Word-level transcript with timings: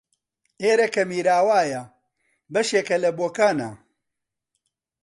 ئێرەکە 0.63 1.03
میراوایە 1.11 1.83
بەشێکە 2.53 2.97
لە 3.03 3.11
بۆکانە 3.17 3.69